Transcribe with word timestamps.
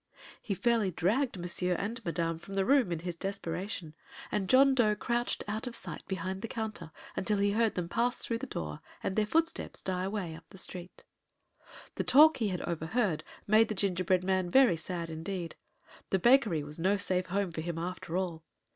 He 0.41 0.55
fairly 0.55 0.89
dragged 0.89 1.37
Monsieur 1.39 1.75
and 1.75 2.03
Madame 2.03 2.39
from 2.39 2.55
the 2.55 2.65
room 2.65 2.91
in 2.91 3.01
his 3.01 3.15
desperation, 3.15 3.93
and 4.31 4.49
John 4.49 4.73
Dough 4.73 4.95
crouched 4.95 5.43
out 5.47 5.67
of 5.67 5.75
sight 5.75 6.03
behind 6.07 6.41
the 6.41 6.47
counter 6.47 6.91
until 7.15 7.37
he 7.37 7.51
heard 7.51 7.75
them 7.75 7.87
pass 7.87 8.17
through 8.17 8.39
the 8.39 8.47
door 8.47 8.79
and 9.03 9.15
their 9.15 9.27
footsteps 9.27 9.79
die 9.79 10.05
away 10.05 10.33
up 10.33 10.45
the 10.49 10.57
street. 10.57 11.03
The 11.97 12.03
talk 12.03 12.37
he 12.37 12.47
had 12.47 12.61
overheard 12.61 13.23
made 13.45 13.67
the 13.67 13.75
gingerbread 13.75 14.23
man 14.23 14.49
very 14.49 14.75
sad 14.75 15.11
indeed. 15.11 15.55
The 16.09 16.17
bakery 16.17 16.63
was 16.63 16.79
no 16.79 16.97
safe 16.97 17.27
home 17.27 17.51
for 17.51 17.61
him, 17.61 17.77
after 17.77 18.17
all. 18.17 18.43